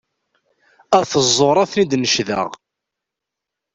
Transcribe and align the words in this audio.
At 0.97 1.11
ẓẓur 1.27 1.55
ad 1.57 1.69
ten-id-necdeɣ. 1.71 2.47